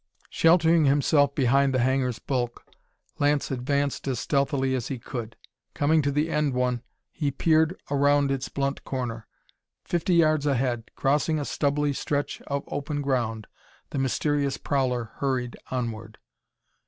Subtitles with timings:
[0.31, 2.65] Sheltering himself behind the hangars' bulk,
[3.19, 5.35] Lance advanced as stealthily as he could.
[5.75, 6.81] Coming to the end one,
[7.11, 9.27] he peered round its blunt corner.
[9.85, 13.45] Fifty yards ahead, crossing a stubbly stretch of open ground,
[13.91, 16.17] the mysterious prowler hurried onward.